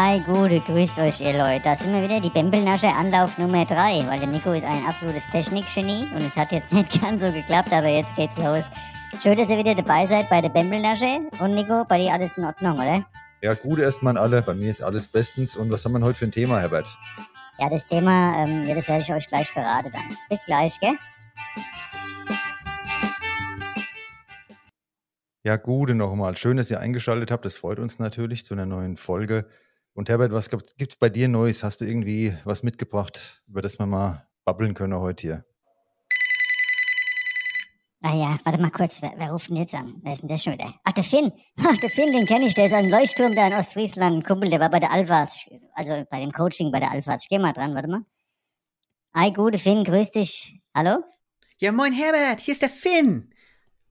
[0.00, 1.62] Hi, gute, grüßt euch ihr Leute.
[1.64, 5.26] Da sind wir wieder, die Bembelnasche Anlauf Nummer 3, weil der Nico ist ein absolutes
[5.26, 8.62] Technikgenie und es hat jetzt nicht ganz so geklappt, aber jetzt geht's los.
[9.20, 11.28] Schön, dass ihr wieder dabei seid bei der Bembelnasche.
[11.40, 13.04] Und Nico, bei dir alles in Ordnung, oder?
[13.42, 14.40] Ja, gut erstmal an alle.
[14.40, 15.56] Bei mir ist alles bestens.
[15.56, 16.96] Und was haben wir heute für ein Thema, Herbert?
[17.58, 20.16] Ja, das Thema, ähm, ja, das werde ich euch gleich verraten dann.
[20.30, 20.94] Bis gleich, gell?
[25.42, 26.36] Ja, gute nochmal.
[26.36, 27.44] Schön, dass ihr eingeschaltet habt.
[27.44, 29.46] Das freut uns natürlich zu einer neuen Folge.
[29.98, 31.64] Und Herbert, was gibt es bei dir Neues?
[31.64, 35.44] Hast du irgendwie was mitgebracht, über das wir mal babbeln können heute hier?
[38.02, 40.00] Ah ja, warte mal kurz, wer, wer ruft denn jetzt an?
[40.04, 40.72] Wer ist denn das schon wieder?
[40.84, 41.32] Ach, der Finn.
[41.56, 44.18] Ach, der Finn, den kenne ich, der ist ein Leuchtturm da in Ostfriesland.
[44.18, 47.24] Ein Kumpel, der war bei der Alphas, also bei dem Coaching bei der Alphas.
[47.24, 48.04] Ich geh mal dran, warte mal.
[49.16, 50.60] Hi, gute Finn, grüß dich.
[50.76, 51.02] Hallo?
[51.56, 53.34] Ja, moin Herbert, hier ist der Finn.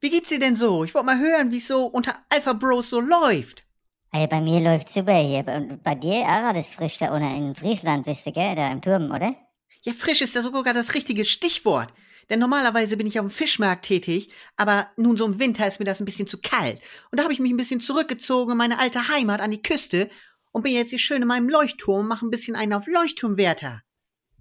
[0.00, 0.84] Wie geht's dir denn so?
[0.84, 3.67] Ich wollte mal hören, wie es so unter Alpha Bros so läuft.
[4.10, 5.42] Hey, bei mir läuft's super hier.
[5.42, 8.56] Bei dir auch alles frisch da unten in Friesland bist du, gell?
[8.56, 9.36] Da im Turm, oder?
[9.82, 11.92] Ja, frisch ist ja sogar das richtige Stichwort.
[12.30, 15.84] Denn normalerweise bin ich auf dem Fischmarkt tätig, aber nun so im Winter ist mir
[15.84, 16.80] das ein bisschen zu kalt.
[17.10, 20.10] Und da habe ich mich ein bisschen zurückgezogen in meine alte Heimat an die Küste
[20.52, 23.82] und bin jetzt hier schön in meinem Leuchtturm und mache ein bisschen einen auf Leuchtturmwärter.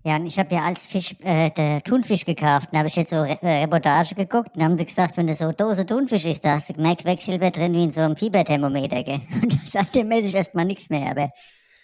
[0.07, 2.69] Ja, und ich habe ja als Fisch äh, der Thunfisch gekauft.
[2.71, 5.39] Da habe ich jetzt so Re äh, Reportage geguckt und haben sie gesagt, wenn das
[5.39, 9.03] so Dose Thunfisch ist, da hast du mehr Quecksilber drin wie in so einem Fieberthermometer,
[9.03, 9.19] gell?
[9.41, 11.11] Und seitdem esse ich erstmal nichts mehr.
[11.11, 11.29] Aber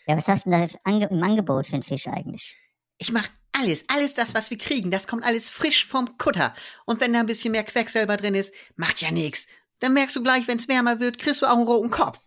[0.07, 2.57] ja, was hast du denn da ange im Angebot für einen Fisch eigentlich?
[2.97, 6.53] Ich mache alles, alles das, was wir kriegen, das kommt alles frisch vom Kutter.
[6.85, 9.47] Und wenn da ein bisschen mehr Quecksilber drin ist, macht ja nichts.
[9.79, 12.21] Dann merkst du gleich, wenn es wärmer wird, kriegst du auch einen roten Kopf.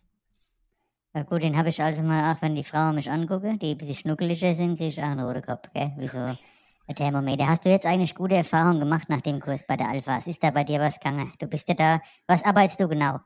[1.16, 3.78] Ja gut, den habe ich also mal, auch wenn die Frauen mich angucken, die ein
[3.78, 5.90] bisschen schnuckeliger sind, kriege ich auch einen roten Kopf, gell?
[5.96, 7.48] Wie so ein Thermometer.
[7.48, 10.26] Hast du jetzt eigentlich gute Erfahrungen gemacht nach dem Kurs bei der Alphas?
[10.26, 11.32] Ist da bei dir was gegangen?
[11.38, 13.20] Du bist ja da, was arbeitest du genau?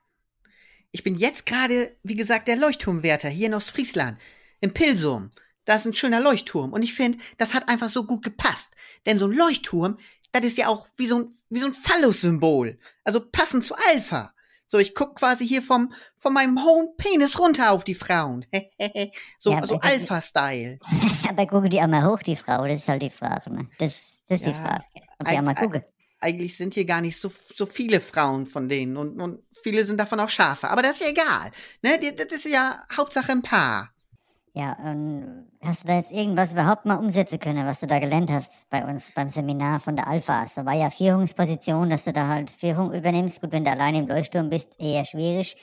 [0.93, 4.21] Ich bin jetzt gerade, wie gesagt, der Leuchtturmwärter hier in Ostfriesland,
[4.61, 5.33] im Pilsum.
[5.65, 6.73] Da ist ein schöner Leuchtturm.
[6.73, 8.73] Und ich finde, das hat einfach so gut gepasst.
[9.05, 9.99] Denn so ein Leuchtturm,
[10.31, 12.79] das ist ja auch wie so ein, wie so ein Phallus-Symbol.
[13.03, 14.33] Also passend zu Alpha.
[14.71, 18.47] So, ich guck quasi hier vom, von meinem hohen Penis runter auf die Frauen.
[19.41, 20.79] so, Ja, so aber- Alpha-Style.
[21.29, 23.69] Aber gucke die auch mal hoch, die Frau, das ist halt die Frage, ne?
[23.79, 23.95] Das,
[24.29, 24.85] das ist die Ja, Frage.
[25.19, 25.85] Ob die auch eig- mal gucke.
[26.21, 29.99] Eigentlich sind hier gar nicht so, so viele Frauen von denen und, und viele sind
[29.99, 30.69] davon auch Schafe.
[30.69, 31.51] Aber das ist ja egal.
[31.83, 31.99] Ne?
[31.99, 33.91] Die- Das ist ja Hauptsache ein Paar.
[34.53, 38.31] Ja, und hast du da jetzt irgendwas überhaupt mal umsetzen können, was du da gelernt
[38.31, 40.55] hast bei uns beim Seminar von der Alphas?
[40.55, 43.41] Da war ja Führungsposition, dass du da halt Führung übernimmst.
[43.41, 45.57] Gut, wenn du allein im Leuchtturm bist, eher schwierig.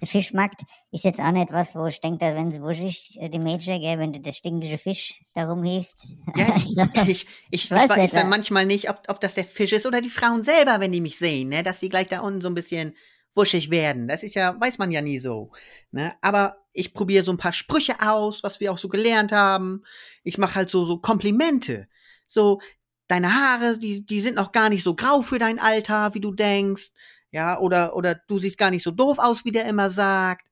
[0.00, 0.62] Der Fischmarkt
[0.92, 3.98] ist jetzt auch nicht was, wo ich denke, wenn sie wuschig, äh, die Mädchen, gell,
[3.98, 5.98] wenn du der stinkende Fisch da rumhiefst.
[6.36, 8.28] Ja, ich, ich, ich, ich weiß weiß dann ja.
[8.28, 11.18] manchmal nicht, ob, ob das der Fisch ist oder die Frauen selber, wenn die mich
[11.18, 11.64] sehen, ne?
[11.64, 12.94] dass die gleich da unten so ein bisschen
[13.38, 14.08] wuschig werden.
[14.08, 15.52] Das ist ja, weiß man ja nie so.
[15.92, 16.14] Ne?
[16.20, 19.84] Aber ich probiere so ein paar Sprüche aus, was wir auch so gelernt haben.
[20.22, 21.88] Ich mache halt so, so Komplimente.
[22.26, 22.60] So,
[23.06, 26.32] deine Haare, die, die sind noch gar nicht so grau für dein Alter, wie du
[26.32, 26.90] denkst.
[27.30, 30.48] Ja, oder, oder du siehst gar nicht so doof aus, wie der immer sagt.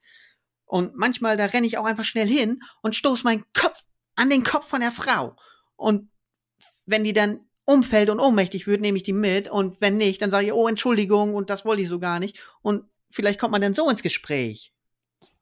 [0.64, 4.44] Und manchmal, da renne ich auch einfach schnell hin und stoß meinen Kopf an den
[4.44, 5.36] Kopf von der Frau.
[5.76, 6.10] Und
[6.86, 9.50] wenn die dann umfällt und ohnmächtig wird, nehme ich die mit.
[9.50, 12.38] Und wenn nicht, dann sage ich, oh, Entschuldigung, und das wollte ich so gar nicht.
[12.62, 14.72] Und vielleicht kommt man dann so ins Gespräch.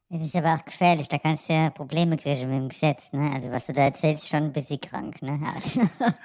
[0.09, 3.31] Das ist aber auch gefährlich, da kannst du ja Probleme kriegen mit dem Gesetz, ne?
[3.33, 5.39] Also was du da erzählst, ist schon ein bisschen krank, ne?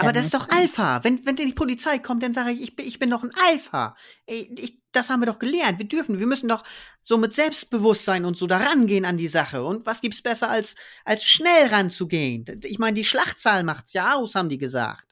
[0.00, 1.02] Aber Dann das ist doch Alpha.
[1.02, 3.96] Wenn, wenn die Polizei kommt, dann sage ich, ich bin, ich bin doch ein Alpha.
[4.26, 5.80] Ich, ich, das haben wir doch gelernt.
[5.80, 6.62] Wir dürfen, wir müssen doch
[7.02, 9.64] so mit Selbstbewusstsein und so da rangehen an die Sache.
[9.64, 12.44] Und was gibt's besser, als, als schnell ranzugehen?
[12.62, 15.07] Ich meine, die Schlachtzahl macht's ja aus, haben die gesagt.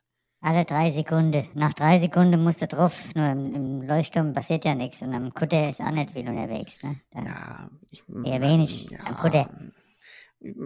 [0.46, 1.44] Alle drei Sekunden.
[1.54, 3.08] Nach drei Sekunden musst du drauf.
[3.16, 5.02] Nur im, im Leuchtturm passiert ja nichts.
[5.02, 7.00] Und am Kutter ist auch nicht viel unterwegs, ne?
[7.10, 9.50] Da, Ja, ich, Eher wenig am Kutter.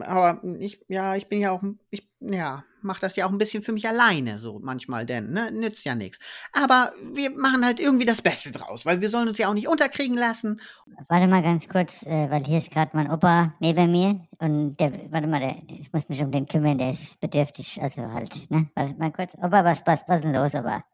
[0.02, 3.62] Aber ich, ja, ich bin ja auch, ich, ja, mach das ja auch ein bisschen
[3.62, 6.18] für mich alleine, so manchmal, denn, ne, nützt ja nichts.
[6.52, 9.68] Aber wir machen halt irgendwie das Beste draus, weil wir sollen uns ja auch nicht
[9.68, 10.60] unterkriegen lassen.
[11.08, 14.20] Warte mal ganz kurz, äh, weil hier ist gerade mein Opa neben mir.
[14.38, 17.80] Und der, warte mal, der, ich muss mich um den kümmern, der ist bedürftig.
[17.82, 18.70] Also halt, ne?
[18.74, 19.34] Warte mal kurz.
[19.34, 20.84] Opa, was, was, was ist denn los, Opa?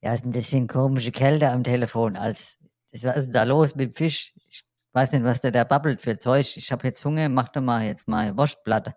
[0.00, 2.16] Ja, ist für eine komische Kälte am Telefon?
[2.16, 2.56] Als,
[2.92, 4.32] was ist denn da los mit dem Fisch?
[4.48, 6.56] Ich weiß nicht, was der da babbelt für Zeug.
[6.56, 8.94] Ich habe jetzt Hunger, mach doch mal jetzt mal Wurstplatte.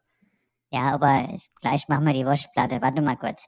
[0.71, 2.81] Ja, aber es- gleich machen wir die Wurstplatte.
[2.81, 3.45] Warte mal kurz.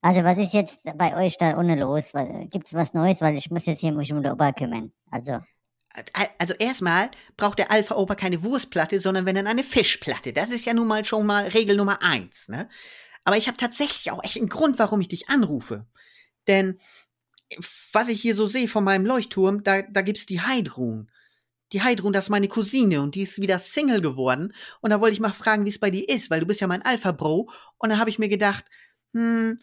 [0.00, 2.12] Also, was ist jetzt bei euch da ohne los?
[2.14, 3.20] Was- Gibt's was Neues?
[3.20, 4.92] Weil ich muss jetzt hier mich um den Opa kümmern.
[5.10, 5.38] Also,
[6.38, 10.32] Also erstmal braucht der Alpha-Opa keine Wurstplatte, sondern wenn dann eine Fischplatte.
[10.32, 12.68] Das ist ja nun mal schon mal Regel Nummer eins, ne?
[13.24, 15.86] Aber ich habe tatsächlich auch echt einen Grund, warum ich dich anrufe.
[16.48, 16.78] Denn
[17.92, 21.10] was ich hier so sehe von meinem Leuchtturm, da, da gibt's die Heidrun.
[21.72, 24.52] Die Heidrun, das ist meine Cousine und die ist wieder Single geworden.
[24.80, 26.66] Und da wollte ich mal fragen, wie es bei dir ist, weil du bist ja
[26.66, 27.50] mein Alpha-Bro.
[27.78, 28.64] Und da habe ich mir gedacht,
[29.14, 29.58] hm,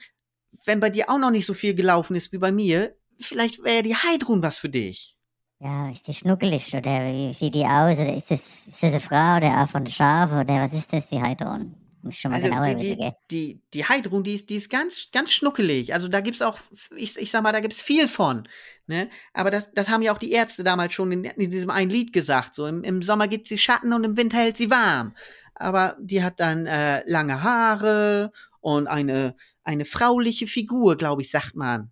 [0.66, 3.84] wenn bei dir auch noch nicht so viel gelaufen ist wie bei mir, vielleicht wäre
[3.84, 5.16] die Heidrun was für dich.
[5.60, 8.00] Ja, ist die schnuckelig oder wie sieht die aus?
[8.00, 11.22] Oder ist das, ist das eine Frau oder von Schaf oder was ist das, die
[11.22, 11.76] Heidrun?
[12.02, 14.70] Muss ich schon mal Also genauer die, die, die, die Heidrun, die ist, die ist
[14.70, 15.94] ganz, ganz schnuckelig.
[15.94, 16.60] Also da gibt's auch,
[16.96, 18.48] ich, ich sag mal, da gibt's viel von.
[18.88, 19.10] Ne?
[19.34, 22.14] Aber das, das haben ja auch die Ärzte damals schon in, in diesem einen Lied
[22.14, 22.56] gesagt.
[22.56, 25.14] So im, im Sommer gibt sie Schatten und im Winter hält sie warm.
[25.56, 28.32] Aber die hat dann äh, lange Haare
[28.62, 31.92] und eine, eine frauliche Figur, glaube ich, sagt man.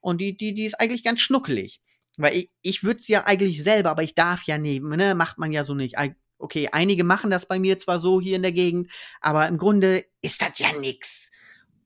[0.00, 1.80] Und die, die, die ist eigentlich ganz schnuckelig.
[2.18, 5.14] Weil ich, ich würde es ja eigentlich selber, aber ich darf ja nicht, ne?
[5.14, 5.98] Macht man ja so nicht.
[6.38, 8.90] Okay, einige machen das bei mir zwar so hier in der Gegend,
[9.20, 11.30] aber im Grunde ist das ja nix.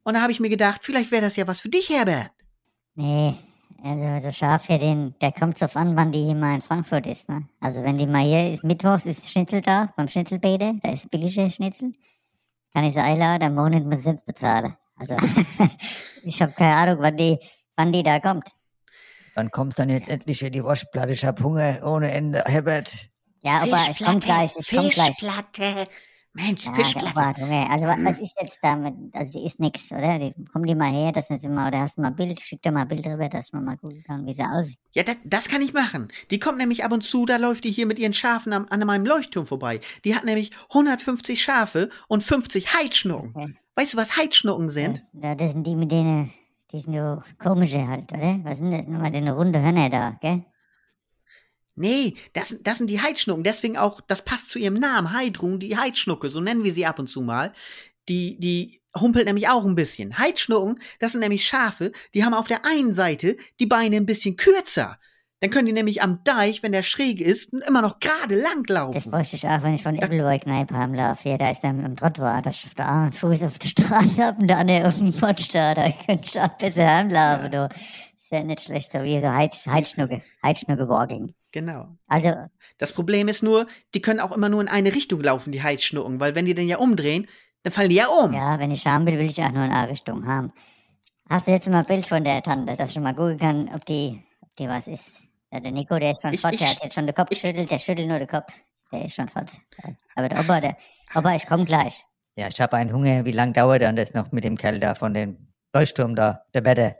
[0.02, 2.30] Und da habe ich mir gedacht, vielleicht wäre das ja was für dich, Herbert.
[2.94, 3.36] Nee,
[3.82, 7.06] also so scharf hier, den, der kommt drauf an, wann die hier mal in Frankfurt
[7.06, 7.48] ist, ne?
[7.60, 11.48] Also wenn die mal hier ist, mittwochs ist Schnitzel da, beim Schnitzelbäde, da ist billige
[11.50, 11.92] Schnitzel.
[12.72, 14.76] Kann ich sie einladen, am Monat muss ich selbst bezahlen.
[14.96, 15.16] Also,
[16.22, 17.38] ich habe keine Ahnung, wann die,
[17.76, 18.50] wann die da kommt.
[19.34, 21.12] Wann kommst dann jetzt endlich hier die Waschplatte?
[21.12, 22.44] Ich hab Hunger ohne Ende.
[22.46, 23.08] Herbert,
[23.42, 25.16] Ja, aber ich komm gleich, ich komm gleich.
[25.16, 25.88] Fischplatte.
[26.32, 27.16] Mensch, Ja, Fischplatte.
[27.18, 28.94] aber, Junge, also wa- was ist jetzt damit?
[29.12, 30.16] Also die ist nix, oder?
[30.18, 32.40] Die, komm die mal her, dass wir sie mal, oder hast du mal ein Bild,
[32.40, 34.78] schick dir mal ein Bild drüber, dass man mal gucken kann, wie sie aussieht.
[34.92, 36.06] Ja, das, das kann ich machen.
[36.30, 38.78] Die kommt nämlich ab und zu, da läuft die hier mit ihren Schafen am, an
[38.86, 39.80] meinem Leuchtturm vorbei.
[40.04, 43.32] Die hat nämlich 150 Schafe und 50 Heidschnucken.
[43.34, 43.54] Okay.
[43.74, 45.02] Weißt du, was Heidschnucken sind?
[45.20, 46.32] Ja, das sind die mit denen,
[46.70, 48.38] die sind so komische halt, oder?
[48.44, 48.86] Was sind das?
[48.86, 50.42] Nochmal den runde Hörner da, gell?
[51.80, 53.42] Nee, das, das sind die Heidschnucken.
[53.42, 56.98] Deswegen auch, das passt zu ihrem Namen, Heidrun, die Heidschnucke, so nennen wir sie ab
[56.98, 57.52] und zu mal.
[58.08, 60.18] Die, die humpelt nämlich auch ein bisschen.
[60.18, 64.36] Heidschnucken, das sind nämlich Schafe, die haben auf der einen Seite die Beine ein bisschen
[64.36, 64.98] kürzer.
[65.42, 68.74] Dann können die nämlich am Deich, wenn der schräg ist, immer noch gerade lang Das
[68.76, 69.10] laufen.
[69.10, 71.22] bräuchte ich auch, wenn ich von Ebbelwoi-Kneipe heimlaufe.
[71.22, 74.36] Hier, da ist dann am Trottoir, das auf der einen Fuß auf der Straße ab
[74.38, 75.74] und der andere auf dem Pott da.
[76.04, 77.68] Könnte ich auch besser heimlaufen, du.
[77.70, 81.32] Das wäre nicht schlecht, so wie so Heidsch, Heidschnucke, Heidschnucke-Walking.
[81.52, 81.88] Genau.
[82.06, 82.34] Also,
[82.78, 86.20] Das Problem ist nur, die können auch immer nur in eine Richtung laufen, die Heidschnucken,
[86.20, 87.26] weil wenn die dann ja umdrehen,
[87.62, 88.32] dann fallen die ja um.
[88.32, 90.52] Ja, wenn ich haben will, will ich auch nur in eine Richtung haben.
[91.28, 93.68] Hast du jetzt mal ein Bild von der Tante, dass ich schon mal gucken kann,
[93.74, 95.10] ob die, ob die was ist?
[95.52, 97.28] Ja, der Nico, der ist schon Ich- fort, der ich- hat jetzt schon den Kopf
[97.30, 98.52] geschüttelt, der schüttelt nur den Kopf.
[98.92, 99.52] Der ist schon fort.
[100.16, 100.76] Aber der Opa, der,
[101.14, 102.04] Opa, ich komm gleich.
[102.36, 103.24] ja, ich hab einen Hunger.
[103.24, 106.64] Wie lang dauert dann das noch mit dem Kerl da von dem Leuchtturm da, der
[106.64, 106.96] Wetter?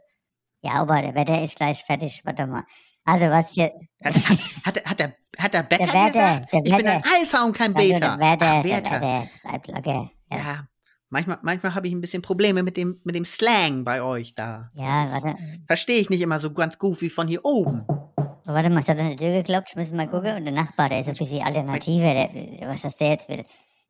[0.62, 2.64] Ja, Opa, der Wetter ist gleich fertig, warte mal.
[3.04, 3.72] Also, was hier,
[4.04, 6.52] Hat, hat, hat, hat, der, hat der Beta Der gesagt?
[6.52, 7.02] der ich bin ein.
[7.20, 8.16] Alpha und kein also Beta.
[8.16, 8.64] der Ach.
[8.64, 10.10] Wetter, bleib locker.
[10.30, 10.68] Ja, Ja,
[11.08, 14.70] manchmal, manchmal habe ich ein bisschen Probleme mit dem, mit dem Slang bei euch da.
[14.74, 17.84] ja Das warte, Verstehe ich nicht immer so ganz gut wie von hier oben.
[17.88, 18.14] oh,
[18.44, 20.36] warte mal, es hat an die Tür geklopft, ich muss mal gucken.
[20.36, 23.44] Und der Nachbar, der ist ein bisschen Alternative, der, was das der jetzt will.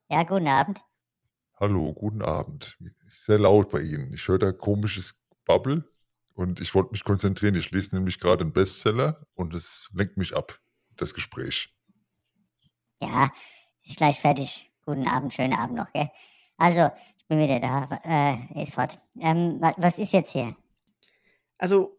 [0.09, 0.81] Ja, guten Abend.
[1.59, 2.79] Hallo, guten Abend.
[3.07, 4.13] Ist sehr laut bei Ihnen.
[4.15, 5.15] Ich höre da komisches
[5.45, 5.85] Bubble
[6.41, 7.55] und ich wollte mich konzentrieren.
[7.55, 10.59] Ich lese nämlich gerade einen Bestseller und es lenkt mich ab,
[10.97, 11.69] das Gespräch.
[13.03, 13.31] Ja,
[13.83, 14.71] ist gleich fertig.
[14.87, 16.11] Guten Abend, schönen Abend noch, gell?
[16.57, 18.01] Also, ich bin wieder da.
[18.05, 18.99] Äh, ist fort.
[19.21, 20.57] Ähm, was, was ist jetzt hier?
[21.59, 21.99] Also,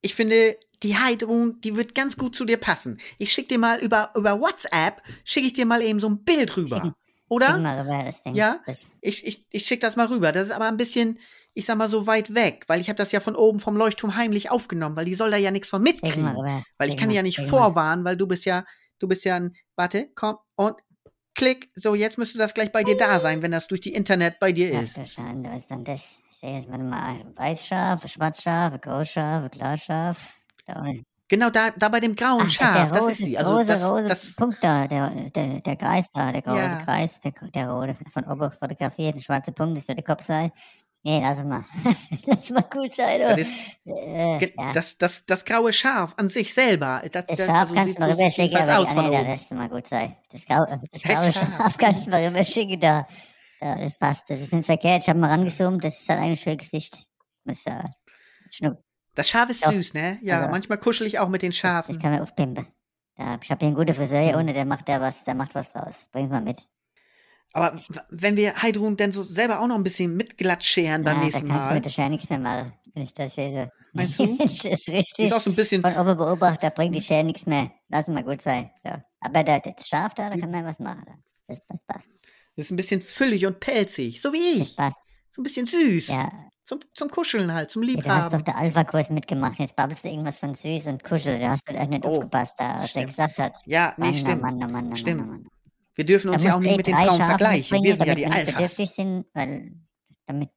[0.00, 2.98] ich finde, die Heidrun, die wird ganz gut zu dir passen.
[3.18, 6.56] Ich schicke dir mal über, über WhatsApp, schicke ich dir mal eben so ein Bild
[6.56, 6.94] rüber.
[7.34, 7.58] Oder?
[7.58, 8.34] Mal rüber, das Ding.
[8.34, 8.60] Ja?
[9.00, 10.30] Ich, ich, ich schicke das mal rüber.
[10.30, 11.18] Das ist aber ein bisschen,
[11.52, 14.14] ich sag mal so weit weg, weil ich habe das ja von oben vom Leuchtturm
[14.14, 16.28] heimlich aufgenommen, weil die soll da ja nichts von mitkriegen.
[16.28, 16.62] rüber.
[16.78, 18.64] Weil ich kann die ja nicht vorwarnen, weil du bist ja,
[19.00, 20.76] du bist ja ein, warte, komm und
[21.34, 21.70] klick.
[21.74, 24.52] So, jetzt müsste das gleich bei dir da sein, wenn das durch die Internet bei
[24.52, 24.96] dir Ach ist.
[24.96, 26.16] du Schande, was ist denn das?
[26.30, 30.34] Ich sehe jetzt, mal, Weißschaf, Schwarzschaf, Großschaf, Klarschaf.
[31.40, 31.48] Da.
[31.48, 33.38] Genau da, da bei dem grauen Ach, Schaf, der das rote, ist sie.
[33.38, 36.76] Also große, das, große das, Punkt da, der, der, der Kreis da, der große Ja.
[36.76, 40.50] Kreis, der, der rote, von oben fotografiert, ein schwarzer Punkt, das wird der Kopf sein.
[41.06, 41.62] Nee, lass mal.
[42.26, 43.52] lass mal gut sein, das ist
[43.84, 44.72] Äh, ja.
[44.72, 47.02] das, das, das graue Schaf an sich selber.
[47.12, 49.50] Das, Das Schaf also kannst du mal so rüberschicken, jedenfalls aber aus nee, da lässt
[49.52, 50.16] mal gut sein.
[50.32, 51.48] Das, grau, das graue Schaf.
[51.58, 53.06] Schaf kannst du mal rüberschicken, da.
[53.60, 54.30] Ja, das passt.
[54.30, 55.02] Das ist nicht verkehrt.
[55.02, 57.06] Ich habe mal rangezoomt, das ist halt ein schönes Gesicht.
[57.44, 57.84] Das, äh,
[58.50, 58.78] Schnuck.
[59.14, 60.18] Das Schaf ist süß, ne?
[60.22, 61.94] Ja, Also- manchmal kuschel ich auch mit den Das, Schafen.
[61.94, 62.66] das kann man aufpimpen.
[63.16, 65.54] Da, ich habe hier einen guten Friseur hier unten, der macht da was, der macht
[65.54, 65.94] was draus.
[66.10, 66.58] Bring's mal mit.
[67.52, 67.80] Aber
[68.10, 71.24] wenn wir Heidrun denn so selber auch noch ein bisschen mitglatt scheren beim ja, da
[71.26, 71.74] nächsten kannst du Mal.
[71.76, 72.72] mit der Schere nichts mehr machen.
[72.92, 73.68] Wenn ich das so.
[73.92, 74.24] Meinst du?
[74.44, 77.22] Ich das ist richtig auch so ein bisschen, von oben beobachte, da bringt die Schere
[77.22, 77.70] nichts mehr.
[77.88, 78.72] Lass mal gut sein.
[78.84, 79.04] Ja.
[79.20, 81.04] Aber da, das Schaf da, da kann man was machen.
[81.06, 81.12] Da.
[81.46, 82.10] Das, das passt.
[82.56, 84.20] ist ein bisschen füllig und pelzig.
[84.20, 84.76] So wie Das ich.
[84.76, 84.96] passt.
[85.30, 86.08] So ein bisschen süß.
[86.08, 86.28] Ja,
[86.64, 88.44] Zum, zum Kuscheln halt, zum Ja, du hast doch Liebhaben.
[88.44, 89.58] der Alpha-Kurs mitgemacht.
[89.58, 91.38] Jetzt babbelst du irgendwas von süß und kuschel.
[91.38, 93.06] Du hast vielleicht nicht Oh, aufgepasst, da, was der stimmt.
[93.08, 93.56] gesagt hat.
[93.66, 94.42] Ja, nee, Mann, stimmt.
[94.42, 95.22] Mann, Mann, oh Mann, Stimmt.
[95.22, 95.46] oh Mann.
[95.94, 97.82] Wir dürfen uns ja auch du nicht mit den Frauen vergleichen.
[97.82, 98.54] Wir sind ja die wir Alphas.
[98.54, 99.72] bedürftig sind, weil
[100.26, 100.50] damit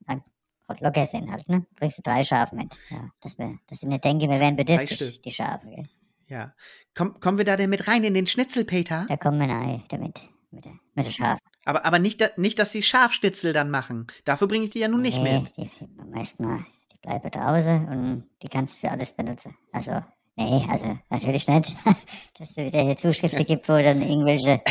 [0.79, 1.65] locker sind halt, ne?
[1.75, 2.73] Bringst du drei Schafe mit.
[2.89, 5.67] Ja, dass, wir, dass ich nicht denke, wir wären bedürftig, die Schafe.
[5.67, 5.89] Gell?
[6.27, 6.53] Ja.
[6.95, 9.05] Komm, kommen wir da denn mit rein in den Schnitzel, Peter?
[9.07, 10.21] Da kommen wir nahe damit.
[10.51, 11.39] Mit der, mit der Schafe.
[11.67, 14.07] Aber, aber nicht, nicht, dass die Schafschnitzel dann machen.
[14.24, 15.69] Dafür bringe ich die ja nun nicht nee, mit.
[16.00, 19.53] Am meisten mal, die bleiben draußen und die kannst du für alles benutzen.
[19.74, 20.01] Also,
[20.38, 21.75] nee, also natürlich nicht.
[22.39, 24.62] dass es wieder hier Zuschriften gibt, wo dann irgendwelche.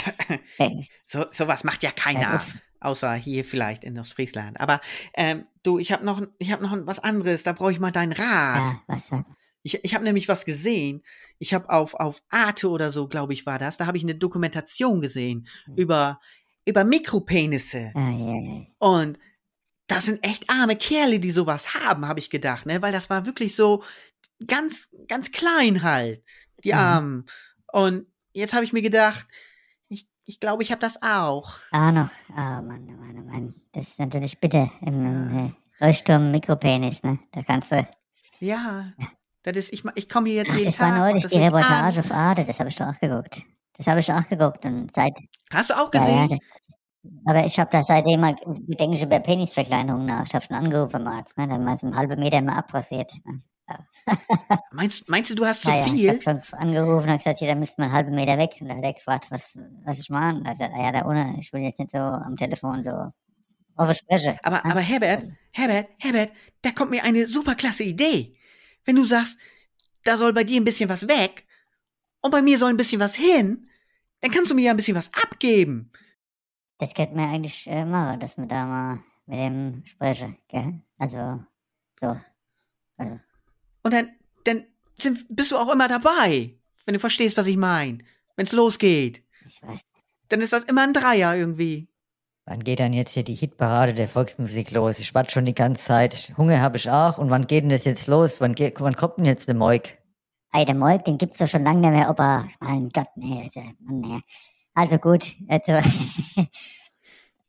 [1.05, 2.43] So, sowas macht ja keiner.
[2.81, 4.59] Außer hier vielleicht in Ostfriesland.
[4.59, 4.81] Aber
[5.15, 7.43] ähm, du, ich habe noch, ich hab noch was anderes.
[7.43, 8.67] Da brauche ich mal deinen Rat.
[8.67, 9.26] ja, was dann?
[9.62, 11.03] Ich, ich habe nämlich was gesehen.
[11.38, 13.76] Ich habe auf, auf Arte oder so, glaube ich, war das.
[13.76, 15.75] Da habe ich eine Dokumentation gesehen Hm.
[15.75, 16.21] über,
[16.67, 17.93] über Mikropenisse.
[17.95, 18.67] Ah, ja, ja.
[18.79, 19.19] Und
[19.87, 22.83] das sind echt arme Kerle, die sowas haben, habe ich gedacht, ne?
[22.83, 23.83] Weil das war wirklich so
[24.47, 26.23] ganz, ganz klein halt,
[26.65, 26.79] die Mhm.
[26.79, 27.27] Armen.
[27.73, 29.27] Und jetzt habe ich mir gedacht,
[29.89, 31.55] ich, ich glaube, ich habe das auch.
[31.71, 32.11] Ah, noch.
[32.35, 33.55] Ah, Mann, oh Mann, oh Mann.
[33.73, 35.47] Das ist natürlich bitte im,
[35.81, 37.19] äh, Leuchtturm Mikropenis, ne?
[37.33, 37.87] Da kannst du.
[38.41, 38.93] Ja,
[39.45, 40.99] das ist, ich, ich komme hier jetzt Ach, jeden das war Tag.
[40.99, 42.05] mach neulich die Reportage an.
[42.05, 43.43] auf Arte, das habe ich doch auch geguckt.
[43.76, 45.14] Das habe ich auch geguckt und seit.
[45.52, 46.28] Hast du auch Ja, ja, gesehen?
[46.28, 46.38] das,
[47.26, 50.26] aber ich habe da seitdem mal, denke ich über Penisverkleinerung nach.
[50.26, 51.49] Ich habe schon angerufen beim Arzt, ne?
[51.49, 53.11] Dann mal so einen halben Meter mal abrasiert.
[53.25, 53.42] Ne?
[54.73, 56.09] Meinst, meinst du, du hast zu Ja, ja, ich viel?
[56.09, 58.52] habe schon angerufen und gesagt, hier, da müsste man einen halben Meter weg.
[58.61, 60.37] Und da hat er gefragt, was, was ich mache.
[60.37, 62.90] Und ah ja, da ohne, ich will jetzt nicht so am Telefon so
[63.76, 64.38] offen sprechen.
[64.42, 64.64] Aber, ne?
[64.64, 66.30] aber Herbert, Herbert, Herbert,
[66.62, 68.37] da kommt mir eine super klasse Idee.
[68.85, 69.38] Wenn du sagst,
[70.04, 71.47] da soll bei dir ein bisschen was weg
[72.23, 73.66] und bei mir soll ein bisschen was hin,
[74.21, 75.91] dann kannst du mir ja ein bisschen was abgeben.
[76.79, 80.81] Das könnten wir eigentlich äh, machen, dass wir da mal mit dem sprechen, gell?
[80.99, 81.41] Also,
[82.01, 82.21] so.
[82.99, 83.21] Also,
[83.83, 84.11] Und dann,
[84.45, 84.65] dann
[85.01, 86.55] sind, bist du auch immer dabei,
[86.85, 87.99] wenn du verstehst, was ich meine.
[88.37, 89.23] Wenn es losgeht.
[89.49, 89.81] ich weiß.
[90.29, 91.89] Dann ist das immer ein Dreier irgendwie.
[92.45, 94.99] Wann geht dann jetzt hier die Hitparade der Volksmusik los?
[95.01, 96.33] Ich warte schon die ganze Zeit.
[96.37, 97.19] Hunger habe ich auch.
[97.19, 98.41] Und wann geht denn das jetzt los?
[98.41, 99.99] Wann, geht, wann kommt denn jetzt der Moik?
[100.57, 102.49] Ey, der Molk, den gibt's doch schon lange nicht mehr, Opa.
[102.61, 104.21] Mein Gott, nee, Mann, nee.
[104.73, 105.73] Also gut, also,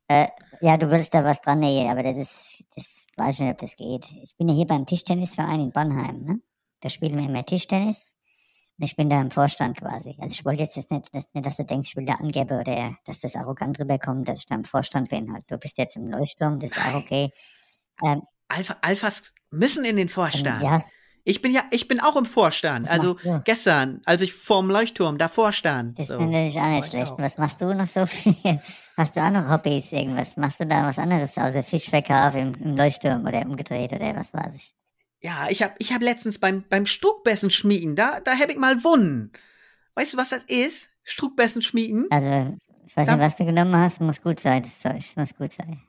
[0.10, 0.28] äh,
[0.60, 3.60] ja, du willst da was dran nähen, aber das ist, das weiß ich nicht, ob
[3.60, 4.12] das geht.
[4.24, 6.42] Ich bin ja hier beim Tischtennisverein in Bonnheim, ne?
[6.82, 8.14] Da spielen wir immer Tischtennis.
[8.78, 10.18] Und ich bin da im Vorstand quasi.
[10.20, 12.60] Also ich wollte jetzt, jetzt nicht, dass- nicht, dass du denkst, ich will da angeben
[12.60, 15.32] oder dass das arrogant rüberkommt, dass ich da im Vorstand bin.
[15.32, 15.46] Halt.
[15.50, 17.32] Du bist jetzt im Leuchtturm, das ist auch okay.
[18.04, 20.62] Ähm, Alpha, Alphas müssen in den dann, Vorstand.
[20.62, 20.84] ja,
[21.30, 22.88] Ich bin ja, ich bin auch im Vorstand.
[22.88, 26.00] Was Also gestern, als ich vorm Leuchtturm davor stand.
[26.00, 26.14] Das So.
[26.14, 27.12] ist natürlich auch nicht ich schlecht.
[27.12, 27.20] auch.
[27.20, 28.34] Was machst du noch so viel?
[28.98, 30.38] Hast du auch noch Hobbys, irgendwas?
[30.38, 34.56] Machst du da was anderes außer Fischverkauf im, im Leuchtturm oder umgedreht oder was weiß
[34.56, 34.74] ich?
[35.22, 38.82] Ja, ich hab, ich hab letztens beim, beim Struckbessen schmieden, da, da hab ich mal
[38.86, 39.34] wunnen.
[39.96, 40.90] Weißt du, was das ist?
[41.04, 42.06] Struckbessen schmieden?
[42.10, 42.56] Also,
[42.86, 45.52] ich weiß Da- nicht, was du genommen hast, muss gut sein, das Zeug, muss gut
[45.52, 45.82] sein.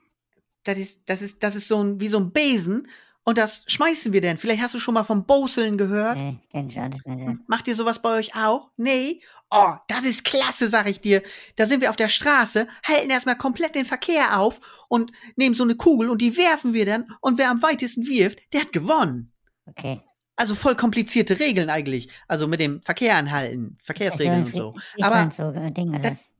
[0.65, 2.87] Das ist, das ist, das ist so ein, wie so ein Besen.
[3.23, 4.37] Und das schmeißen wir denn.
[4.37, 6.17] Vielleicht hast du schon mal vom Boseln gehört.
[6.17, 7.47] Nee, kenn ich alles nicht.
[7.47, 8.71] Macht ihr sowas bei euch auch?
[8.77, 9.21] Nee?
[9.51, 11.21] Oh, das ist klasse, sag ich dir.
[11.55, 15.63] Da sind wir auf der Straße, halten erstmal komplett den Verkehr auf und nehmen so
[15.63, 17.07] eine Kugel und die werfen wir dann.
[17.21, 19.31] Und wer am weitesten wirft, der hat gewonnen.
[19.65, 20.01] Okay.
[20.35, 22.09] Also voll komplizierte Regeln eigentlich.
[22.27, 24.75] Also mit dem Verkehr anhalten, Verkehrsregeln und so.
[25.01, 26.31] Aber Aber so Ding das-?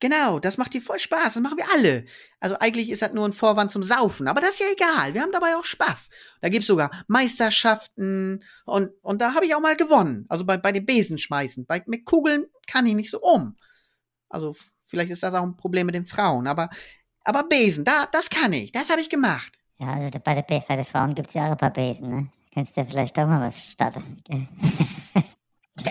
[0.00, 1.34] Genau, das macht dir voll Spaß.
[1.34, 2.04] Das machen wir alle.
[2.40, 4.26] Also eigentlich ist das nur ein Vorwand zum Saufen.
[4.26, 5.14] Aber das ist ja egal.
[5.14, 6.10] Wir haben dabei auch Spaß.
[6.40, 10.26] Da gibt's sogar Meisterschaften und, und da habe ich auch mal gewonnen.
[10.28, 11.66] Also bei, bei den Besenschmeißen.
[11.66, 13.56] Bei, mit Kugeln kann ich nicht so um.
[14.28, 16.46] Also vielleicht ist das auch ein Problem mit den Frauen.
[16.46, 16.70] Aber,
[17.24, 18.72] aber Besen, da, das kann ich.
[18.72, 19.52] Das habe ich gemacht.
[19.78, 22.28] Ja, also bei, der, Be- bei den Frauen gibt's ja auch ein paar Besen, ne?
[22.52, 24.20] Kannst du vielleicht doch mal was starten.
[24.24, 24.48] gell?
[24.62, 25.26] Kannst
[25.76, 25.89] du doch-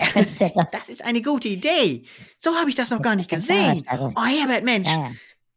[0.72, 2.04] Das ist eine gute Idee.
[2.38, 3.82] So habe ich das noch gar nicht gesehen.
[3.90, 4.88] Oh, Herbert, Mensch.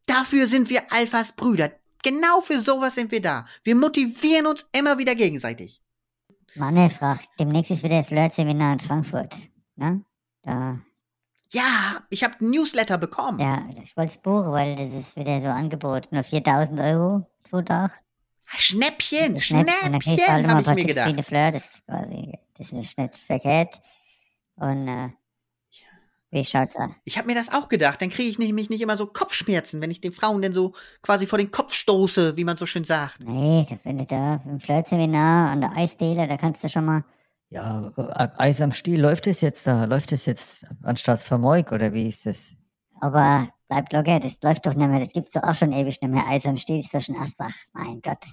[0.06, 1.72] Dafür sind wir Alphas Brüder.
[2.02, 3.46] Genau für sowas sind wir da.
[3.62, 5.80] Wir motivieren uns immer wieder gegenseitig.
[6.54, 9.34] Mann, fragt, demnächst ist wieder Flirt-Seminar in Frankfurt,
[9.76, 10.04] ne?
[10.42, 10.78] Da
[11.48, 13.40] Ja, ich habe ein Newsletter bekommen.
[13.40, 16.12] Ja, ich wollte es buchen, weil das ist wieder so Angebot.
[16.12, 17.92] Nur 4000 Euro pro Tag.
[18.56, 21.08] Schnäppchen, du halt Schnäppchen, immer habe ein ich mir gedacht.
[21.08, 21.50] eine Fleur.
[21.50, 23.80] Das ist quasi, das ist nicht verkehrt.
[24.56, 25.10] Und, äh,
[26.30, 26.90] wie schaut's aus?
[27.04, 28.02] Ich habe mir das auch gedacht.
[28.02, 31.26] Dann kriege ich nämlich nicht immer so Kopfschmerzen, wenn ich den Frauen denn so quasi
[31.26, 33.20] vor den Kopf stoße, wie man so schön sagt.
[33.24, 37.04] Nee, da ich da im Flirt-Seminar an der Eisdiele, da kannst du schon mal,
[37.50, 39.84] Ja, äh, Eis am Stiel, läuft es jetzt da?
[39.84, 42.52] Läuft es jetzt anstatt Vermoik oder wie ist das?
[43.00, 46.10] aber bleib locker, das läuft doch nicht mehr, das gibt's doch auch schon ewig nicht
[46.10, 46.26] mehr.
[46.28, 48.24] Eis am Stiel ist doch schon Asbach, mein Gott.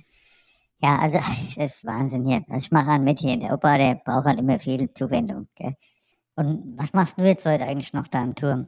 [0.82, 1.20] Ja, also
[1.58, 2.44] das ist Wahnsinn hier.
[2.50, 3.38] Also ich mache an mit hier.
[3.38, 5.48] Der Opa, der braucht halt immer viel Zuwendung.
[5.56, 5.76] Gell?
[6.42, 8.66] Und was machst du jetzt heute eigentlich noch da im Turm?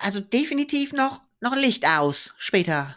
[0.00, 2.96] Also definitiv noch, noch Licht aus später.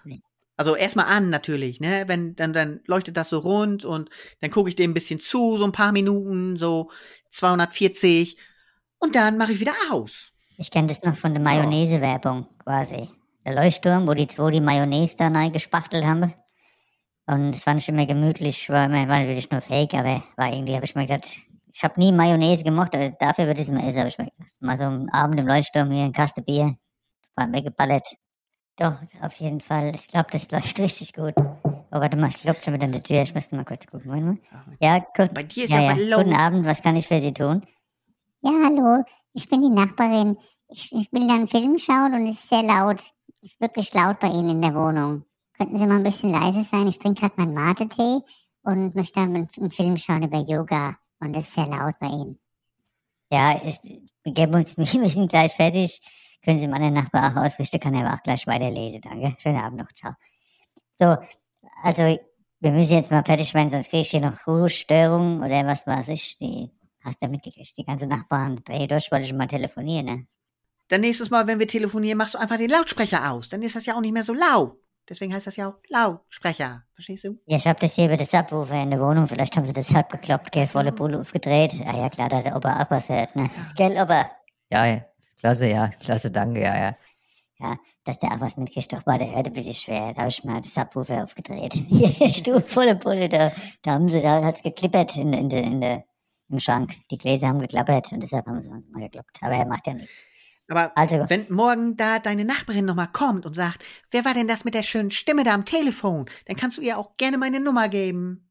[0.56, 2.04] Also erstmal an natürlich, ne?
[2.06, 4.10] Wenn, dann, dann leuchtet das so rund und
[4.42, 6.92] dann gucke ich dem ein bisschen zu, so ein paar Minuten, so
[7.32, 8.38] 240.
[9.00, 10.32] Und dann mache ich wieder aus.
[10.58, 13.10] Ich kenne das noch von der Mayonnaise-Werbung quasi.
[13.46, 16.36] Der Leuchtturm, wo die zwei die Mayonnaise da rein gespachtelt haben.
[17.26, 20.76] Und das fand ich immer gemütlich, war, immer, war natürlich nur fake, aber war irgendwie,
[20.76, 23.88] habe ich mir gedacht, ich habe nie Mayonnaise gemocht, aber dafür würde ich es mal
[23.88, 24.56] essen, habe ich mir gedacht.
[24.60, 26.76] Mal so am Abend im Leuchtturm hier ein Kaste Bier,
[27.36, 28.08] war weggeballert.
[28.78, 29.94] Doch, auf jeden Fall.
[29.94, 31.34] Ich glaube, das läuft richtig gut.
[31.92, 33.22] Oh, warte mal, es klopft schon wieder an der Tür.
[33.22, 34.10] Ich müsste mal kurz gucken.
[34.10, 34.38] Warte mal.
[34.80, 35.34] Ja, gut.
[35.34, 36.18] Bei dir ist ja, ja, ja.
[36.18, 37.62] Guten Abend, was kann ich für Sie tun?
[38.42, 40.38] Ja, hallo, ich bin die Nachbarin.
[40.70, 43.02] Ich, ich will da einen Film schauen und es ist sehr laut.
[43.42, 45.26] Es ist wirklich laut bei Ihnen in der Wohnung.
[45.58, 46.88] Könnten Sie mal ein bisschen leise sein?
[46.88, 48.22] Ich trinke gerade meinen Mate-Tee
[48.64, 50.96] und möchte einen Film schauen über Yoga.
[51.20, 52.40] Und es ist sehr laut bei Ihnen.
[53.32, 53.80] Ja, ich,
[54.24, 56.02] wir geben uns Mühe, wir sind gleich fertig.
[56.44, 59.02] Können Sie meinen Nachbar auch ausrichten, kann er aber auch gleich weiterlesen.
[59.02, 59.36] Danke.
[59.40, 59.92] Schönen Abend noch.
[59.94, 60.14] Ciao.
[60.96, 61.18] So,
[61.84, 62.20] also,
[62.62, 66.08] wir müssen jetzt mal fertig werden, sonst kriege ich hier noch Ruhestörungen oder was weiß
[66.10, 66.38] ich.
[66.38, 66.70] Die
[67.02, 67.78] hast du ja mitgekriegt.
[67.78, 70.28] Die ganze Nachbarn drehen durch, weil ich mal telefoniere, ne?
[70.90, 73.50] Dann nächstes Mal, wenn wir telefonieren, machst du einfach den Lautsprecher aus.
[73.50, 74.76] Dann ist das ja auch nicht mehr so laut.
[75.10, 76.84] Deswegen heißt das ja auch Lautsprecher.
[76.94, 77.40] Verstehst du?
[77.46, 79.28] Ja, ich hab das hier über das Subwoofer in der Wohnung.
[79.28, 81.74] Vielleicht haben sie das halb gekloppt, gell, volle Bulle aufgedreht.
[81.86, 83.50] Ah ja, klar, da hat der Opa auch was hört, ne?
[83.76, 84.30] Gell, Opa?
[84.70, 85.02] Ja, ja,
[85.40, 86.96] klasse, ja, klasse, danke, ja, ja.
[87.62, 87.76] Ja,
[88.06, 90.14] dass der auch was mitkriegt, doch war der hört ein bisschen schwer.
[90.14, 91.74] Da hab ich mal das Subwoofer aufgedreht.
[91.90, 93.52] Hier, Stuhl volle Bulle, da,
[93.82, 96.04] da haben sie, da hat's geklippert in, in, der- in der,
[96.50, 96.94] im Schrank.
[97.12, 99.38] Die Gläser haben geklappert und deshalb haben sie uns mal gekloppt.
[99.42, 100.14] Aber er macht ja nichts.
[100.70, 104.66] Aber Also, wenn morgen da deine Nachbarin nochmal kommt und sagt, wer war denn das
[104.66, 107.90] mit der schönen Stimme da am Telefon, dann kannst du ihr auch gerne meine Nummer
[107.90, 108.50] geben.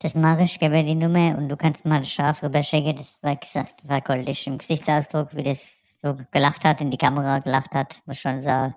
[0.00, 2.96] das mache ich, gebe die Nummer und du kannst mal das Schaf rüberschicken.
[2.96, 7.38] Das war gesagt, war goldig im Gesichtsausdruck, wie das so gelacht hat, in die Kamera
[7.38, 8.74] gelacht hat, muss schon sagen.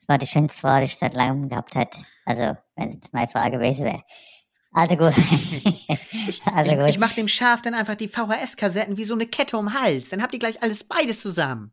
[0.00, 1.94] Das war die schönste Frau, die ich seit langem gehabt hat.
[2.24, 4.02] Also, wenn es meine Frage gewesen wäre.
[4.72, 5.12] Also gut.
[6.54, 6.90] also ich, gut.
[6.90, 10.08] ich mach dem Schaf dann einfach die VHS-Kassetten wie so eine Kette um den Hals.
[10.08, 11.72] Dann habt ihr gleich alles beides zusammen.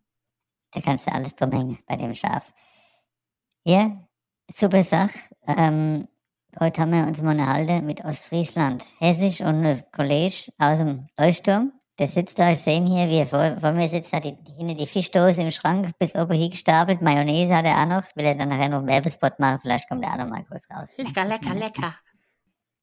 [0.71, 2.45] Da kannst du alles drum hängen bei dem Schaf.
[3.63, 3.97] Ja,
[4.53, 5.17] super Sache.
[5.47, 6.07] Ähm,
[6.59, 8.83] heute haben wir uns mal unterhalten mit Ostfriesland.
[8.99, 11.73] Hessisch und ein Kollege aus dem Leuchtturm.
[11.97, 14.37] Der sitzt da, ich sehe ihn hier, wie er vor, vor mir sitzt, hat die,
[14.55, 17.01] hinten die Fischdose im Schrank bis oben hingestapelt.
[17.01, 18.15] Mayonnaise hat er auch noch.
[18.15, 19.59] Will er dann nachher noch einen Werbespot machen?
[19.61, 20.95] Vielleicht kommt er auch noch mal kurz raus.
[20.97, 21.93] Lecker, lecker, lecker.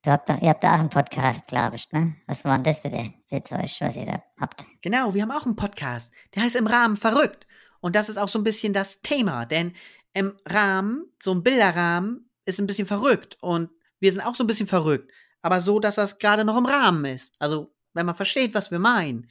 [0.02, 2.14] Du habt doch, ihr habt da auch einen Podcast, glaube ich, ne?
[2.26, 4.64] Was war denn das für, der, für Zeug, was ihr da habt?
[4.82, 6.12] Genau, wir haben auch einen Podcast.
[6.34, 7.46] Der heißt Im Rahmen verrückt.
[7.86, 9.46] Und das ist auch so ein bisschen das Thema.
[9.46, 9.72] Denn
[10.12, 13.38] im Rahmen, so ein Bilderrahmen, ist ein bisschen verrückt.
[13.40, 13.70] Und
[14.00, 15.12] wir sind auch so ein bisschen verrückt.
[15.40, 17.36] Aber so, dass das gerade noch im Rahmen ist.
[17.38, 19.30] Also, wenn man versteht, was wir meinen.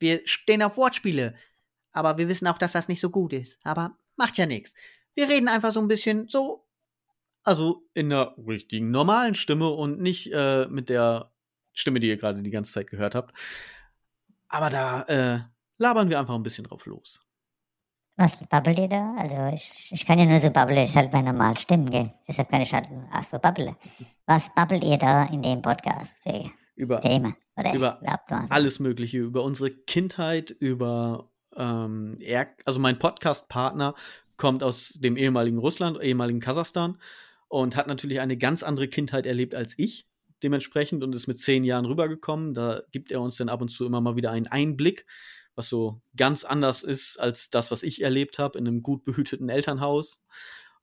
[0.00, 1.36] Wir stehen auf Wortspiele.
[1.92, 3.60] Aber wir wissen auch, dass das nicht so gut ist.
[3.62, 4.74] Aber macht ja nichts.
[5.14, 6.66] Wir reden einfach so ein bisschen so.
[7.44, 11.30] Also in der richtigen, normalen Stimme und nicht äh, mit der
[11.72, 13.32] Stimme, die ihr gerade die ganze Zeit gehört habt.
[14.48, 15.40] Aber da äh,
[15.78, 17.20] labern wir einfach ein bisschen drauf los.
[18.16, 19.14] Was babbelt ihr da?
[19.16, 22.12] Also ich, ich kann ja nur so babbeln, das ist halt meine normale Stimme, gell?
[22.28, 23.74] Deshalb kann ich halt nur ach so babbeln.
[24.26, 27.34] Was babbelt ihr da in dem Podcast für Über Themen?
[27.56, 28.00] Oder Über
[28.50, 33.94] alles Mögliche, über unsere Kindheit, über ähm, er, also mein Podcast-Partner
[34.36, 36.98] kommt aus dem ehemaligen Russland, ehemaligen Kasachstan
[37.48, 40.06] und hat natürlich eine ganz andere Kindheit erlebt als ich
[40.42, 42.54] dementsprechend und ist mit zehn Jahren rübergekommen.
[42.54, 45.06] Da gibt er uns dann ab und zu immer mal wieder einen Einblick,
[45.54, 49.48] was so ganz anders ist als das, was ich erlebt habe in einem gut behüteten
[49.48, 50.22] Elternhaus.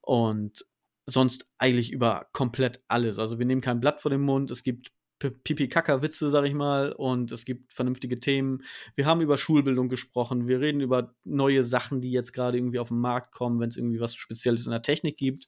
[0.00, 0.66] Und
[1.06, 3.18] sonst eigentlich über komplett alles.
[3.18, 4.50] Also wir nehmen kein Blatt vor den Mund.
[4.50, 8.62] Es gibt P- Pipi-Kaka-Witze, sag ich mal, und es gibt vernünftige Themen.
[8.96, 10.48] Wir haben über Schulbildung gesprochen.
[10.48, 13.76] Wir reden über neue Sachen, die jetzt gerade irgendwie auf den Markt kommen, wenn es
[13.76, 15.46] irgendwie was Spezielles in der Technik gibt.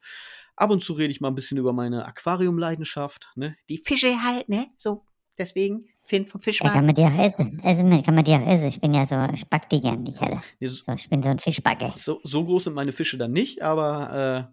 [0.56, 3.56] Ab und zu rede ich mal ein bisschen über meine Aquariumleidenschaft, ne?
[3.70, 4.66] Die Fische halt, ne?
[4.76, 5.06] So,
[5.38, 6.76] deswegen, Finn vom Ja, kann Fischmarkt.
[6.86, 7.60] man die auch essen?
[7.62, 8.02] essen?
[8.02, 8.68] Kann man die auch essen?
[8.68, 10.42] Ich bin ja so, ich back die gern, die Kerle.
[10.60, 11.92] Nee, so, So, ich bin so ein Fischbacke.
[11.96, 14.50] so, so groß sind meine Fische dann nicht, aber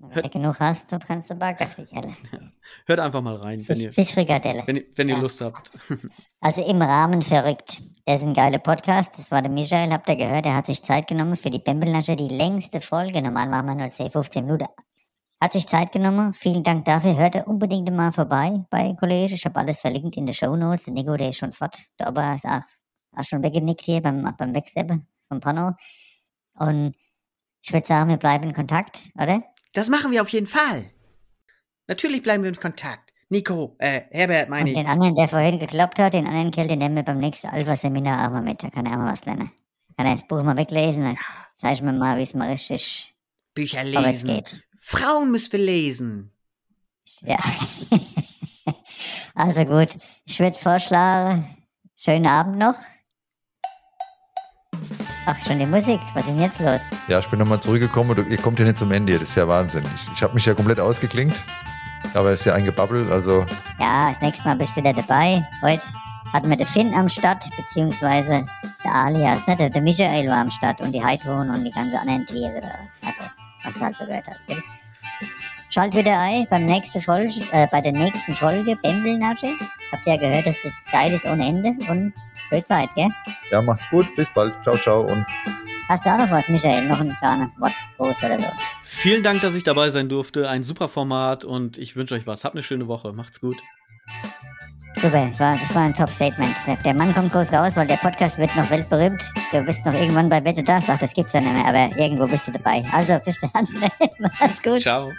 [0.00, 2.08] Wenn du genug hast, du kannst du backen, die Kerle.
[2.08, 2.38] äh,
[2.86, 4.62] hört einfach mal rein, wenn Fisch, ihr, Fischfrikadelle.
[4.66, 5.20] wenn ihr, wenn ihr Ja.
[5.20, 5.70] Lust habt.
[6.40, 7.78] Also im Rahmen verrückt.
[8.06, 9.10] Das ist ein geiler Podcast.
[9.18, 10.46] Das war der Michael, habt ihr gehört.
[10.46, 13.20] Er hat sich Zeit genommen für die Bembelnasche, die längste Folge.
[13.20, 14.66] Normal machen wir nur 10, 15 Minuten.
[15.40, 16.32] Hat sich Zeit genommen.
[16.32, 17.16] Vielen Dank dafür.
[17.16, 19.34] Hört er unbedingt mal vorbei bei Kollege.
[19.34, 20.88] Ich habe alles verlinkt in den Show Notes.
[20.88, 21.76] Nico, der ist schon fort.
[21.98, 22.62] Der Ober ist auch,
[23.16, 25.74] auch schon weggenickt hier beim, beim Wegseppen vom Pano.
[26.54, 26.94] Und
[27.62, 29.42] ich würde sagen, wir bleiben in Kontakt, oder?
[29.74, 30.90] Das machen wir auf jeden Fall.
[31.86, 33.12] Natürlich bleiben wir in Kontakt.
[33.30, 34.74] Nico, äh, Herbert meine Und ich.
[34.74, 38.26] den anderen, der vorhin gekloppt hat, den anderen Kerl, den nehmen wir beim nächsten Alpha-Seminar
[38.26, 38.62] auch mal mit.
[38.62, 39.50] Da kann er auch mal was lernen.
[39.96, 41.18] Kann er das Buch mal weglesen, dann
[41.54, 43.14] zeig ich mir mal, wie es mal richtig
[43.54, 44.28] Bücher lesen.
[44.28, 44.62] geht.
[44.90, 46.32] Frauen müssen wir lesen.
[47.20, 47.36] Ja.
[49.34, 49.90] also gut,
[50.24, 51.58] ich würde vorschlagen,
[51.94, 52.74] schönen Abend noch.
[55.26, 56.00] Ach, schon die Musik.
[56.14, 56.80] Was ist denn jetzt los?
[57.06, 59.20] Ja, ich bin nochmal zurückgekommen und ihr kommt ja nicht zum Ende hier.
[59.20, 59.84] Das ist ja Wahnsinn.
[59.94, 61.38] Ich, ich habe mich ja komplett ausgeklinkt.
[62.14, 63.44] Aber es ist ja ein Gebabbel, also
[63.78, 65.46] Ja, das nächste Mal bist du wieder dabei.
[65.60, 65.82] Heute
[66.32, 68.46] hatten wir den Finn am Start, beziehungsweise
[68.82, 69.54] der Alias, ne?
[69.54, 72.62] Der, der Michael war am Start und die Heidrun und die ganzen anderen Tiere.
[73.04, 73.30] Also,
[73.64, 74.62] was du halt so gehört hast, gell?
[75.70, 79.52] Schalt wieder ein beim nächsten Folge, äh, bei der nächsten Folge Bembelnasche.
[79.92, 82.12] Habt ihr ja gehört, dass das geil ist ohne Ende und
[82.48, 83.08] schöne Zeit, gell?
[83.50, 84.06] ja, macht's gut.
[84.16, 84.54] Bis bald.
[84.62, 85.26] Ciao, ciao und
[85.88, 86.86] Hast du auch noch was, Michael?
[86.86, 88.46] Noch ein kleiner Wort, groß oder so?
[88.84, 90.48] Vielen Dank, dass ich dabei sein durfte.
[90.48, 92.44] Ein super Format und ich wünsche euch was.
[92.44, 93.12] Habt eine schöne Woche.
[93.12, 93.56] Macht's gut.
[95.00, 96.56] Super, das war, das war ein Top-Statement.
[96.84, 99.22] Der Mann kommt groß raus, weil der Podcast wird noch weltberühmt.
[99.52, 100.88] Du bist noch irgendwann bei Bitte das.
[100.88, 102.84] Ach, das gibt's ja nicht mehr, aber irgendwo bist du dabei.
[102.92, 103.68] Also, bis dann.
[104.18, 104.82] Mach's gut.
[104.82, 105.12] Ciao.